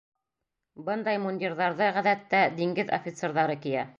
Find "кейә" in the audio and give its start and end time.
3.67-3.89